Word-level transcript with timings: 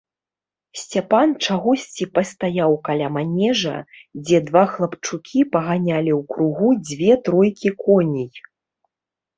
Сцяпан 0.83 1.33
чагосьці 1.47 2.07
пастаяў 2.15 2.73
каля 2.89 3.07
манежа, 3.19 3.75
дзе 4.25 4.37
два 4.49 4.63
хлапчукі 4.75 5.39
паганялі 5.53 6.11
ў 6.19 6.21
кругу 6.35 6.69
дзве 6.91 7.13
тройкі 7.31 7.69
коней. 7.87 8.31